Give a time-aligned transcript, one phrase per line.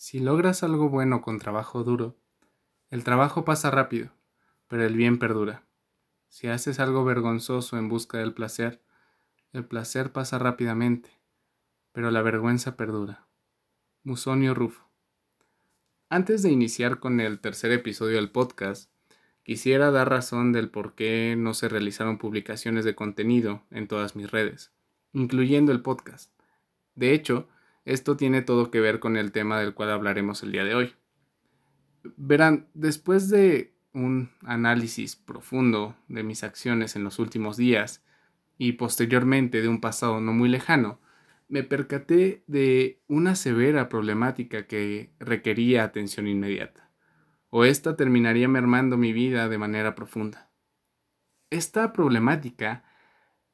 [0.00, 2.16] Si logras algo bueno con trabajo duro,
[2.88, 4.10] el trabajo pasa rápido,
[4.66, 5.66] pero el bien perdura.
[6.30, 8.80] Si haces algo vergonzoso en busca del placer,
[9.52, 11.10] el placer pasa rápidamente,
[11.92, 13.26] pero la vergüenza perdura.
[14.02, 14.88] Musonio Rufo.
[16.08, 18.90] Antes de iniciar con el tercer episodio del podcast,
[19.42, 24.30] quisiera dar razón del por qué no se realizaron publicaciones de contenido en todas mis
[24.30, 24.72] redes,
[25.12, 26.32] incluyendo el podcast.
[26.94, 27.50] De hecho,
[27.84, 30.94] esto tiene todo que ver con el tema del cual hablaremos el día de hoy.
[32.16, 38.04] Verán, después de un análisis profundo de mis acciones en los últimos días
[38.58, 41.00] y posteriormente de un pasado no muy lejano,
[41.48, 46.90] me percaté de una severa problemática que requería atención inmediata,
[47.48, 50.50] o esta terminaría mermando mi vida de manera profunda.
[51.50, 52.84] Esta problemática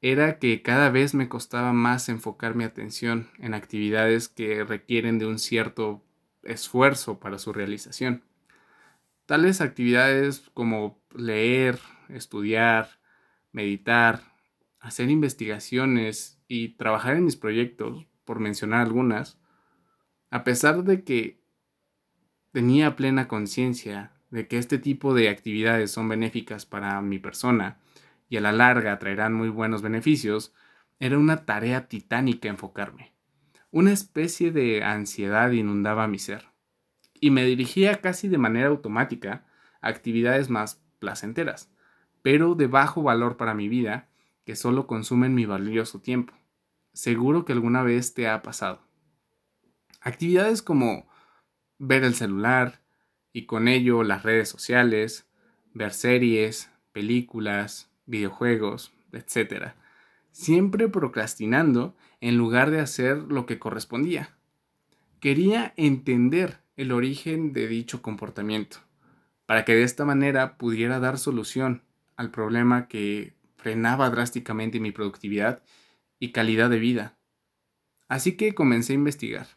[0.01, 5.25] era que cada vez me costaba más enfocar mi atención en actividades que requieren de
[5.25, 6.03] un cierto
[6.43, 8.23] esfuerzo para su realización.
[9.25, 12.99] Tales actividades como leer, estudiar,
[13.51, 14.21] meditar,
[14.79, 19.39] hacer investigaciones y trabajar en mis proyectos, por mencionar algunas,
[20.29, 21.39] a pesar de que
[22.51, 27.79] tenía plena conciencia de que este tipo de actividades son benéficas para mi persona
[28.29, 30.53] y a la larga traerán muy buenos beneficios,
[30.99, 33.13] era una tarea titánica enfocarme.
[33.71, 36.49] Una especie de ansiedad inundaba mi ser,
[37.19, 39.45] y me dirigía casi de manera automática
[39.81, 41.71] a actividades más placenteras,
[42.21, 44.09] pero de bajo valor para mi vida,
[44.45, 46.33] que solo consumen mi valioso tiempo
[46.97, 48.81] seguro que alguna vez te ha pasado.
[50.01, 51.07] Actividades como
[51.77, 52.81] ver el celular
[53.31, 55.29] y con ello las redes sociales,
[55.73, 59.73] ver series, películas, videojuegos, etc.
[60.31, 64.35] Siempre procrastinando en lugar de hacer lo que correspondía.
[65.19, 68.77] Quería entender el origen de dicho comportamiento,
[69.45, 71.83] para que de esta manera pudiera dar solución
[72.15, 75.63] al problema que frenaba drásticamente mi productividad
[76.19, 77.17] y calidad de vida.
[78.07, 79.47] Así que comencé a investigar,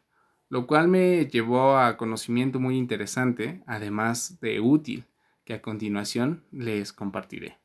[0.49, 5.05] lo cual me llevó a conocimiento muy interesante, además de útil,
[5.45, 7.60] que a continuación les compartiré.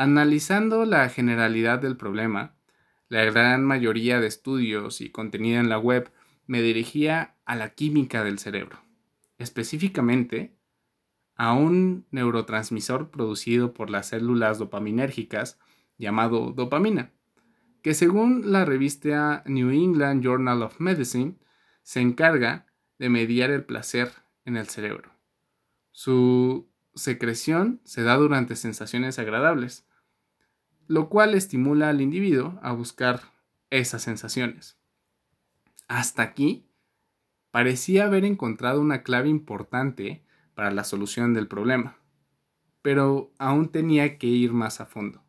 [0.00, 2.54] Analizando la generalidad del problema,
[3.10, 6.10] la gran mayoría de estudios y contenido en la web
[6.46, 8.80] me dirigía a la química del cerebro,
[9.36, 10.56] específicamente
[11.34, 15.58] a un neurotransmisor producido por las células dopaminérgicas
[15.98, 17.12] llamado dopamina
[17.82, 21.34] que según la revista New England Journal of Medicine,
[21.82, 22.64] se encarga
[22.98, 24.10] de mediar el placer
[24.46, 25.10] en el cerebro.
[25.92, 29.86] Su secreción se da durante sensaciones agradables,
[30.90, 33.20] lo cual estimula al individuo a buscar
[33.70, 34.76] esas sensaciones.
[35.86, 36.66] Hasta aquí,
[37.52, 41.98] parecía haber encontrado una clave importante para la solución del problema,
[42.82, 45.22] pero aún tenía que ir más a fondo.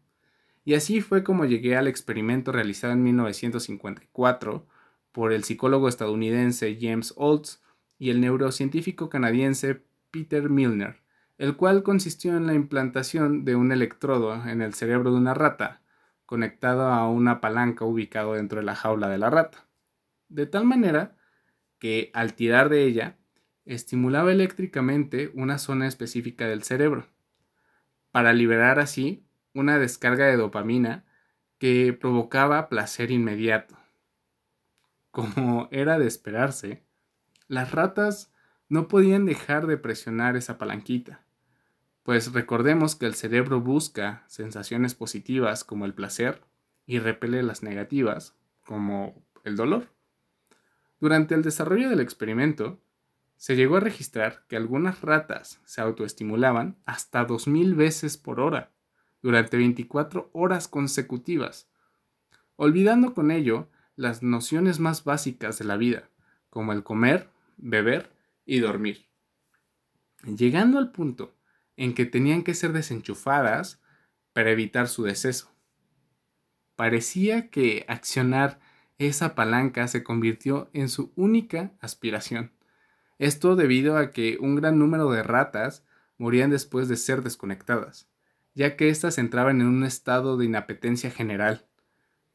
[0.65, 4.65] Y así fue como llegué al experimento realizado en 1954
[5.11, 7.61] por el psicólogo estadounidense James Olds
[7.99, 11.00] y el neurocientífico canadiense Peter Milner,
[11.41, 15.81] el cual consistió en la implantación de un electrodo en el cerebro de una rata,
[16.27, 19.67] conectado a una palanca ubicado dentro de la jaula de la rata,
[20.29, 21.17] de tal manera
[21.79, 23.17] que al tirar de ella,
[23.65, 27.07] estimulaba eléctricamente una zona específica del cerebro,
[28.11, 29.25] para liberar así
[29.55, 31.05] una descarga de dopamina
[31.57, 33.79] que provocaba placer inmediato.
[35.09, 36.83] Como era de esperarse,
[37.47, 38.31] las ratas
[38.69, 41.25] no podían dejar de presionar esa palanquita,
[42.03, 46.41] pues recordemos que el cerebro busca sensaciones positivas como el placer
[46.85, 48.35] y repele las negativas
[48.65, 49.89] como el dolor.
[50.99, 52.79] Durante el desarrollo del experimento,
[53.37, 58.71] se llegó a registrar que algunas ratas se autoestimulaban hasta 2000 veces por hora
[59.21, 61.67] durante 24 horas consecutivas,
[62.55, 66.09] olvidando con ello las nociones más básicas de la vida,
[66.49, 68.11] como el comer, beber
[68.45, 69.07] y dormir.
[70.23, 71.33] Llegando al punto
[71.77, 73.81] en que tenían que ser desenchufadas
[74.33, 75.51] para evitar su deceso.
[76.75, 78.59] Parecía que accionar
[78.97, 82.51] esa palanca se convirtió en su única aspiración.
[83.19, 85.85] Esto debido a que un gran número de ratas
[86.17, 88.11] morían después de ser desconectadas
[88.53, 91.65] ya que éstas entraban en un estado de inapetencia general,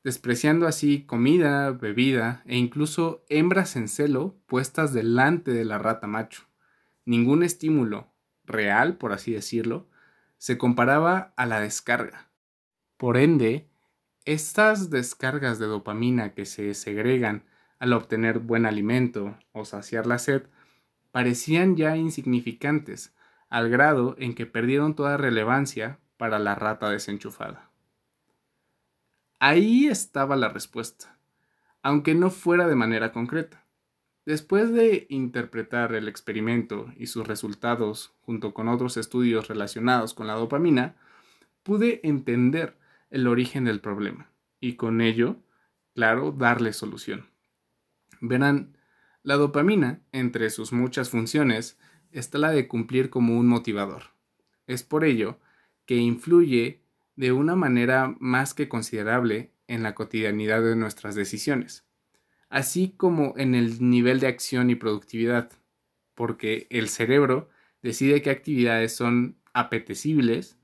[0.03, 6.45] despreciando así comida, bebida e incluso hembras en celo puestas delante de la rata macho.
[7.05, 8.13] Ningún estímulo,
[8.47, 9.87] real por así decirlo,
[10.39, 12.31] se comparaba a la descarga.
[12.97, 13.69] Por ende,
[14.25, 17.45] estas descargas de dopamina que se segregan
[17.79, 20.45] al obtener buen alimento o saciar la sed,
[21.13, 23.15] parecían ya insignificantes,
[23.49, 27.71] al grado en que perdieron toda relevancia para la rata desenchufada.
[29.39, 31.19] Ahí estaba la respuesta,
[31.83, 33.66] aunque no fuera de manera concreta.
[34.27, 40.35] Después de interpretar el experimento y sus resultados junto con otros estudios relacionados con la
[40.35, 40.97] dopamina,
[41.63, 42.77] pude entender
[43.11, 45.37] el origen del problema y con ello,
[45.95, 47.27] claro, darle solución.
[48.21, 48.77] Verán,
[49.23, 51.79] la dopamina, entre sus muchas funciones,
[52.11, 54.11] está la de cumplir como un motivador.
[54.67, 55.39] Es por ello
[55.85, 56.83] que influye
[57.15, 61.86] de una manera más que considerable en la cotidianidad de nuestras decisiones,
[62.49, 65.51] así como en el nivel de acción y productividad,
[66.15, 67.49] porque el cerebro
[67.83, 70.59] decide qué actividades son apetecibles,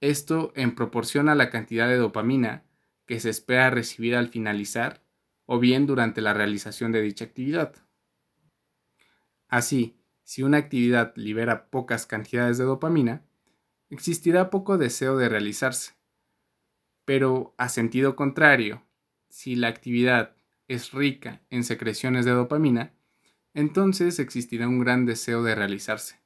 [0.00, 2.64] esto en proporción a la cantidad de dopamina
[3.06, 5.02] que se espera recibir al finalizar
[5.46, 7.74] o bien durante la realización de dicha actividad.
[9.48, 13.24] Así, si una actividad libera pocas cantidades de dopamina,
[13.88, 15.94] existirá poco deseo de realizarse.
[17.06, 18.84] Pero a sentido contrario,
[19.30, 20.36] si la actividad
[20.68, 22.92] es rica en secreciones de dopamina,
[23.54, 26.20] entonces existirá un gran deseo de realizarse,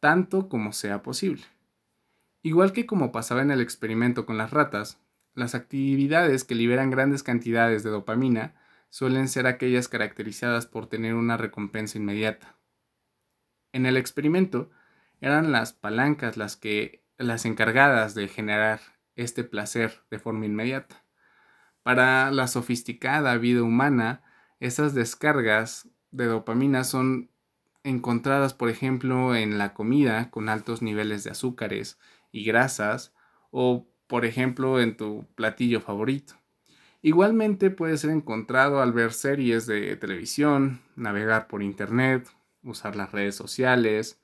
[0.00, 1.42] tanto como sea posible.
[2.42, 5.00] Igual que como pasaba en el experimento con las ratas,
[5.34, 8.54] las actividades que liberan grandes cantidades de dopamina
[8.90, 12.56] suelen ser aquellas caracterizadas por tener una recompensa inmediata.
[13.72, 14.70] En el experimento,
[15.20, 18.80] eran las palancas las que las encargadas de generar
[19.16, 21.03] este placer de forma inmediata.
[21.84, 24.22] Para la sofisticada vida humana,
[24.58, 27.30] esas descargas de dopamina son
[27.84, 31.98] encontradas, por ejemplo, en la comida con altos niveles de azúcares
[32.32, 33.14] y grasas
[33.52, 36.34] o por ejemplo, en tu platillo favorito.
[37.02, 42.28] Igualmente puede ser encontrado al ver series de televisión, navegar por internet,
[42.62, 44.22] usar las redes sociales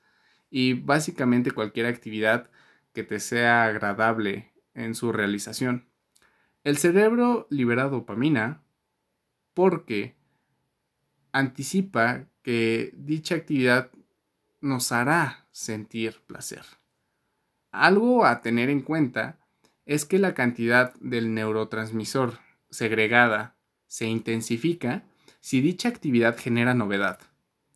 [0.49, 2.49] y básicamente cualquier actividad
[2.93, 5.90] que te sea agradable en su realización.
[6.63, 8.61] El cerebro libera dopamina
[9.53, 10.15] porque
[11.31, 13.91] anticipa que dicha actividad
[14.61, 16.63] nos hará sentir placer.
[17.71, 19.39] Algo a tener en cuenta
[19.85, 23.55] es que la cantidad del neurotransmisor segregada
[23.87, 25.03] se intensifica
[25.39, 27.19] si dicha actividad genera novedad,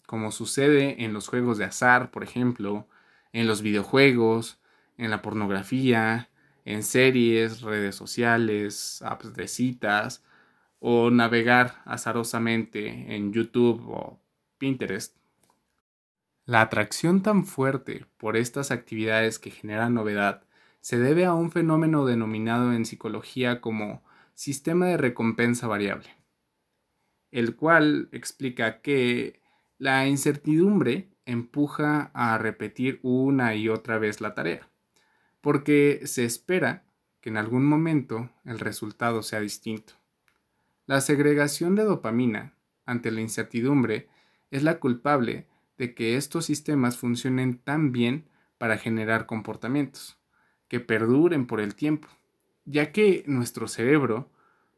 [0.05, 2.87] como sucede en los juegos de azar, por ejemplo,
[3.33, 4.59] en los videojuegos,
[4.97, 6.29] en la pornografía,
[6.65, 10.23] en series, redes sociales, apps de citas,
[10.79, 14.19] o navegar azarosamente en YouTube o
[14.57, 15.15] Pinterest.
[16.45, 20.43] La atracción tan fuerte por estas actividades que generan novedad
[20.81, 24.03] se debe a un fenómeno denominado en psicología como
[24.35, 26.09] sistema de recompensa variable,
[27.31, 29.41] el cual explica que
[29.79, 34.69] la incertidumbre empuja a repetir una y otra vez la tarea,
[35.45, 36.85] porque se espera
[37.21, 39.93] que en algún momento el resultado sea distinto.
[40.87, 44.09] La segregación de dopamina ante la incertidumbre
[44.49, 45.45] es la culpable
[45.77, 48.27] de que estos sistemas funcionen tan bien
[48.57, 50.17] para generar comportamientos
[50.67, 52.07] que perduren por el tiempo,
[52.65, 54.31] ya que nuestro cerebro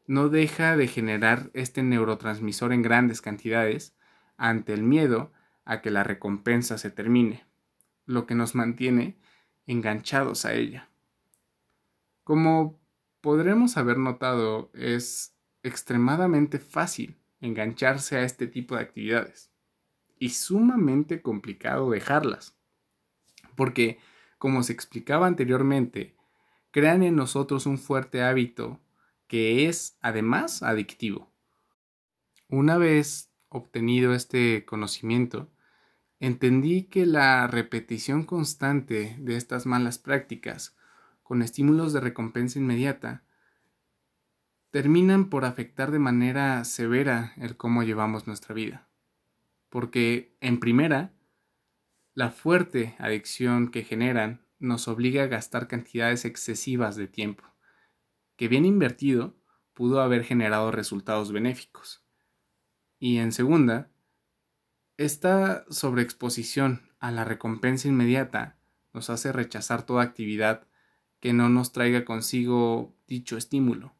[0.06, 3.96] no deja de generar este neurotransmisor en grandes cantidades
[4.36, 5.32] ante el miedo
[5.64, 7.46] a que la recompensa se termine,
[8.04, 9.16] lo que nos mantiene
[9.68, 10.88] enganchados a ella.
[12.24, 12.80] Como
[13.20, 19.52] podremos haber notado, es extremadamente fácil engancharse a este tipo de actividades
[20.18, 22.56] y sumamente complicado dejarlas,
[23.54, 23.98] porque
[24.38, 26.16] como se explicaba anteriormente,
[26.70, 28.80] crean en nosotros un fuerte hábito
[29.26, 31.30] que es además adictivo.
[32.48, 35.50] Una vez obtenido este conocimiento,
[36.20, 40.76] entendí que la repetición constante de estas malas prácticas
[41.22, 43.22] con estímulos de recompensa inmediata
[44.70, 48.88] terminan por afectar de manera severa el cómo llevamos nuestra vida.
[49.68, 51.12] Porque, en primera,
[52.14, 57.44] la fuerte adicción que generan nos obliga a gastar cantidades excesivas de tiempo,
[58.36, 59.36] que bien invertido
[59.74, 62.02] pudo haber generado resultados benéficos.
[62.98, 63.90] Y en segunda,
[64.98, 68.56] esta sobreexposición a la recompensa inmediata
[68.92, 70.66] nos hace rechazar toda actividad
[71.20, 73.94] que no nos traiga consigo dicho estímulo.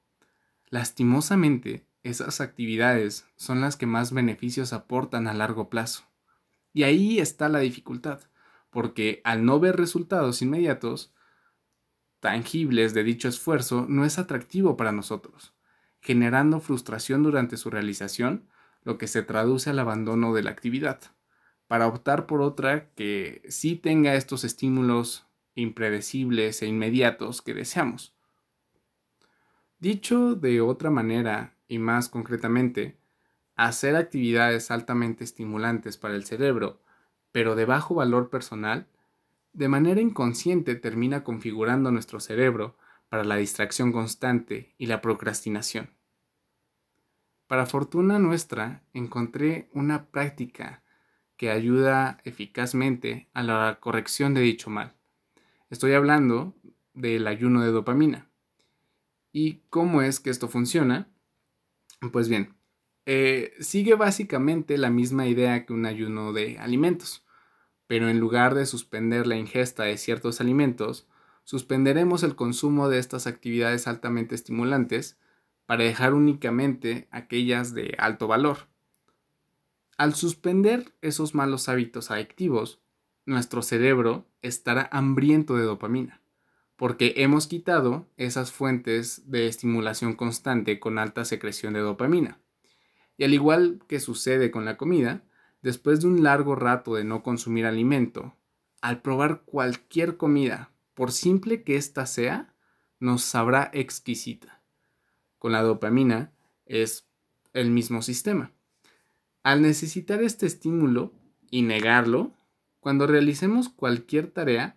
[0.71, 6.02] Lastimosamente, esas actividades son las que más beneficios aportan a largo plazo.
[6.73, 8.21] Y ahí está la dificultad,
[8.71, 11.14] porque al no ver resultados inmediatos,
[12.19, 15.55] tangibles de dicho esfuerzo, no es atractivo para nosotros.
[16.00, 18.49] generando frustración durante su realización,
[18.88, 20.99] lo que se traduce al abandono de la actividad,
[21.66, 28.16] para optar por otra que sí tenga estos estímulos impredecibles e inmediatos que deseamos.
[29.78, 32.97] Dicho de otra manera y más concretamente,
[33.57, 36.80] hacer actividades altamente estimulantes para el cerebro,
[37.30, 38.88] pero de bajo valor personal,
[39.52, 42.78] de manera inconsciente termina configurando nuestro cerebro
[43.11, 45.98] para la distracción constante y la procrastinación.
[47.49, 50.83] Para fortuna nuestra, encontré una práctica
[51.38, 54.95] que ayuda eficazmente a la corrección de dicho mal.
[55.71, 56.55] Estoy hablando
[56.93, 58.28] del ayuno de dopamina.
[59.33, 61.09] ¿Y cómo es que esto funciona?
[62.12, 62.55] Pues bien,
[63.07, 67.25] eh, sigue básicamente la misma idea que un ayuno de alimentos,
[67.87, 71.09] pero en lugar de suspender la ingesta de ciertos alimentos,
[71.45, 75.19] suspenderemos el consumo de estas actividades altamente estimulantes
[75.68, 78.68] para dejar únicamente aquellas de alto valor.
[79.98, 82.80] Al suspender esos malos hábitos adictivos,
[83.26, 86.22] nuestro cerebro estará hambriento de dopamina,
[86.76, 92.40] porque hemos quitado esas fuentes de estimulación constante con alta secreción de dopamina.
[93.18, 95.22] Y al igual que sucede con la comida,
[95.60, 98.34] después de un largo rato de no consumir alimento,
[98.80, 102.54] al probar cualquier comida por simple que ésta sea,
[103.00, 104.58] nos sabrá exquisita.
[105.38, 106.33] Con la dopamina
[106.66, 107.07] es
[107.52, 108.52] el mismo sistema.
[109.42, 111.12] Al necesitar este estímulo
[111.50, 112.33] y negarlo,
[112.80, 114.76] cuando realicemos cualquier tarea,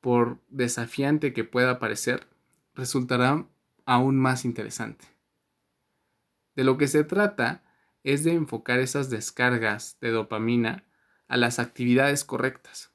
[0.00, 2.28] por desafiante que pueda parecer,
[2.74, 3.46] resultará
[3.84, 5.04] aún más interesante.
[6.54, 7.64] De lo que se trata
[8.04, 10.84] es de enfocar esas descargas de dopamina
[11.26, 12.92] a las actividades correctas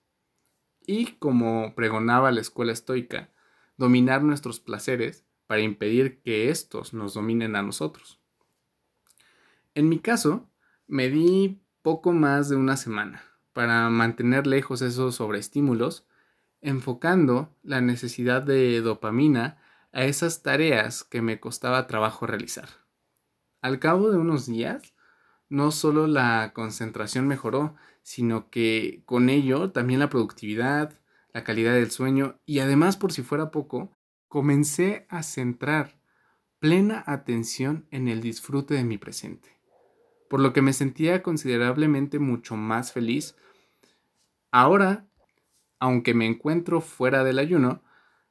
[0.86, 3.30] y, como pregonaba la escuela estoica,
[3.78, 8.20] dominar nuestros placeres para impedir que estos nos dominen a nosotros.
[9.76, 10.50] En mi caso,
[10.88, 13.24] me di poco más de una semana
[13.54, 16.08] para mantener lejos esos sobreestímulos,
[16.62, 19.58] enfocando la necesidad de dopamina
[19.92, 22.68] a esas tareas que me costaba trabajo realizar.
[23.62, 24.94] Al cabo de unos días,
[25.50, 31.00] no solo la concentración mejoró, sino que con ello también la productividad,
[31.32, 33.96] la calidad del sueño y además, por si fuera poco,
[34.34, 36.02] comencé a centrar
[36.58, 39.60] plena atención en el disfrute de mi presente,
[40.28, 43.36] por lo que me sentía considerablemente mucho más feliz.
[44.50, 45.06] Ahora,
[45.78, 47.84] aunque me encuentro fuera del ayuno,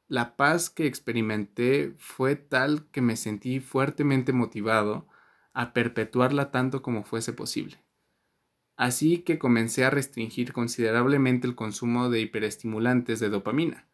[0.09, 5.07] la paz que experimenté fue tal que me sentí fuertemente motivado
[5.53, 7.81] a perpetuarla tanto como fuese posible.
[8.75, 13.87] Así que comencé a restringir considerablemente el consumo de hiperestimulantes de dopamina,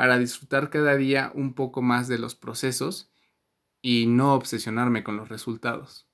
[0.00, 3.12] para disfrutar cada día un poco más de los procesos
[3.82, 6.08] y no obsesionarme con los resultados.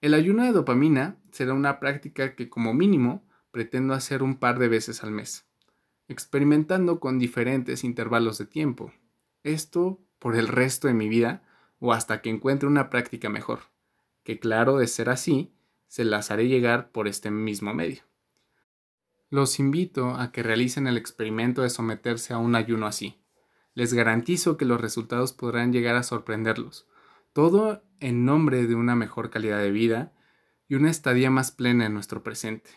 [0.00, 4.68] El ayuno de dopamina será una práctica que como mínimo pretendo hacer un par de
[4.68, 5.44] veces al mes,
[6.08, 8.90] experimentando con diferentes intervalos de tiempo.
[9.42, 11.42] Esto por el resto de mi vida
[11.80, 13.64] o hasta que encuentre una práctica mejor,
[14.22, 15.52] que claro de ser así,
[15.88, 18.02] se las haré llegar por este mismo medio.
[19.34, 23.20] Los invito a que realicen el experimento de someterse a un ayuno así.
[23.74, 26.86] Les garantizo que los resultados podrán llegar a sorprenderlos.
[27.32, 30.12] Todo en nombre de una mejor calidad de vida
[30.68, 32.70] y una estadía más plena en nuestro presente.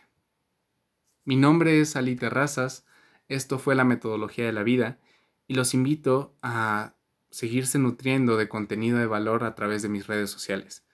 [1.25, 2.87] Mi nombre es Ali Terrazas,
[3.27, 4.97] esto fue la metodología de la vida
[5.45, 6.95] y los invito a
[7.29, 10.87] seguirse nutriendo de contenido de valor a través de mis redes sociales.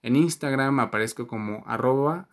[0.00, 2.28] En Instagram aparezco como arroba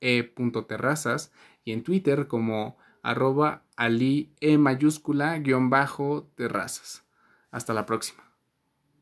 [0.00, 1.32] ali-e.terrazas
[1.64, 7.04] y en Twitter como arroba ali e mayúscula guion bajo terrazas.
[7.50, 8.27] Hasta la próxima.